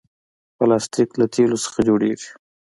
پلاستيک 0.57 1.09
له 1.19 1.25
تیلو 1.33 1.57
څخه 1.65 1.79
جوړېږي. 1.87 2.29